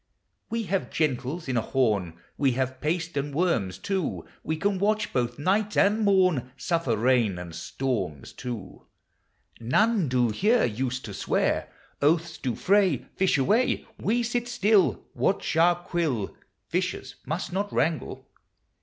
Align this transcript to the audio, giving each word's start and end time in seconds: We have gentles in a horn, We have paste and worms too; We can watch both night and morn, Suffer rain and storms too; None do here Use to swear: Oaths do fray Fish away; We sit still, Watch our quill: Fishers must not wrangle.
We 0.49 0.63
have 0.63 0.89
gentles 0.89 1.47
in 1.47 1.57
a 1.57 1.61
horn, 1.61 2.17
We 2.35 2.53
have 2.53 2.81
paste 2.81 3.15
and 3.17 3.35
worms 3.35 3.77
too; 3.77 4.25
We 4.43 4.57
can 4.57 4.79
watch 4.79 5.13
both 5.13 5.37
night 5.37 5.77
and 5.77 5.99
morn, 5.99 6.53
Suffer 6.57 6.97
rain 6.97 7.37
and 7.37 7.53
storms 7.53 8.33
too; 8.33 8.87
None 9.59 10.09
do 10.09 10.29
here 10.31 10.65
Use 10.65 10.99
to 11.01 11.13
swear: 11.13 11.69
Oaths 12.01 12.39
do 12.39 12.55
fray 12.55 13.05
Fish 13.15 13.37
away; 13.37 13.85
We 13.99 14.23
sit 14.23 14.47
still, 14.47 15.05
Watch 15.13 15.55
our 15.55 15.75
quill: 15.75 16.35
Fishers 16.67 17.17
must 17.27 17.53
not 17.53 17.71
wrangle. 17.71 18.27